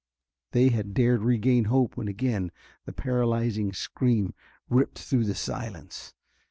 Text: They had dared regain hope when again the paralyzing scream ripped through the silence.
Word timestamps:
They 0.49 0.69
had 0.69 0.95
dared 0.95 1.21
regain 1.21 1.65
hope 1.65 1.95
when 1.95 2.07
again 2.07 2.51
the 2.85 2.91
paralyzing 2.91 3.71
scream 3.71 4.33
ripped 4.67 4.97
through 4.97 5.25
the 5.25 5.35
silence. 5.35 6.15